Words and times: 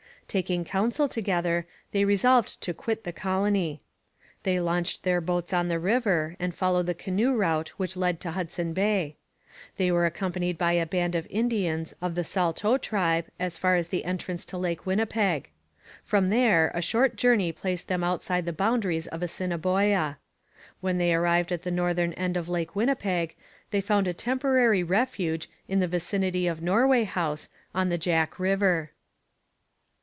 Taking 0.27 0.63
counsel 0.63 1.09
together, 1.09 1.67
they 1.91 2.05
resolved 2.05 2.61
to 2.61 2.73
quit 2.73 3.03
the 3.03 3.11
colony. 3.11 3.81
They 4.43 4.61
launched 4.61 5.03
their 5.03 5.19
boats 5.19 5.51
on 5.51 5.67
the 5.67 5.77
river, 5.77 6.37
and 6.39 6.55
followed 6.55 6.85
the 6.85 6.93
canoe 6.93 7.35
route 7.35 7.67
which 7.77 7.97
led 7.97 8.21
to 8.21 8.31
Hudson 8.31 8.71
Bay. 8.71 9.17
They 9.75 9.91
were 9.91 10.05
accompanied 10.05 10.57
by 10.57 10.71
a 10.71 10.85
band 10.85 11.15
of 11.15 11.27
Indians 11.29 11.93
of 12.01 12.15
the 12.15 12.23
Saulteaux 12.23 12.77
tribe 12.77 13.25
as 13.41 13.57
far 13.57 13.75
as 13.75 13.89
the 13.89 14.05
entrance 14.05 14.45
to 14.45 14.57
Lake 14.57 14.85
Winnipeg. 14.85 15.49
From 16.01 16.27
there 16.27 16.71
a 16.73 16.81
short 16.81 17.17
journey 17.17 17.51
placed 17.51 17.89
them 17.89 18.01
outside 18.01 18.45
the 18.45 18.53
boundaries 18.53 19.07
of 19.07 19.21
Assiniboia. 19.21 20.17
When 20.79 20.97
they 20.97 21.13
arrived 21.13 21.51
at 21.51 21.63
the 21.63 21.71
northern 21.71 22.13
end 22.13 22.37
of 22.37 22.47
Lake 22.47 22.73
Winnipeg 22.73 23.35
they 23.71 23.81
found 23.81 24.07
a 24.07 24.13
temporary 24.13 24.81
refuge, 24.81 25.49
in 25.67 25.81
the 25.81 25.89
vicinity 25.89 26.47
of 26.47 26.61
Norway 26.61 27.03
House, 27.03 27.49
on 27.75 27.89
the 27.89 27.97
Jack 27.97 28.39
river. 28.39 28.91